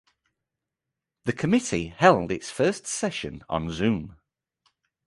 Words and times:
The 1.25 1.31
committee 1.33 1.89
held 1.89 2.31
its 2.31 2.49
first 2.49 2.87
session 2.87 3.43
on 3.47 3.69
Zoom. 3.69 4.17